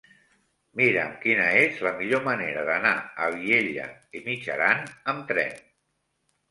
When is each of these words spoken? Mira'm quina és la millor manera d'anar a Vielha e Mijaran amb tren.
Mira'm 0.79 1.11
quina 1.25 1.45
és 1.65 1.77
la 1.87 1.91
millor 1.99 2.25
manera 2.29 2.65
d'anar 2.71 2.95
a 3.27 3.31
Vielha 3.37 3.87
e 4.21 4.27
Mijaran 4.31 4.85
amb 5.15 5.27
tren. 5.35 5.59